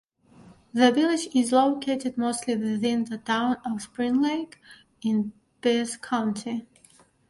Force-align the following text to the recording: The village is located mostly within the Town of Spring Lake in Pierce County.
The 0.73 0.91
village 0.91 1.27
is 1.35 1.51
located 1.51 2.17
mostly 2.17 2.57
within 2.57 3.03
the 3.03 3.19
Town 3.19 3.57
of 3.63 3.83
Spring 3.83 4.19
Lake 4.19 4.57
in 5.03 5.31
Pierce 5.61 5.95
County. 5.95 6.65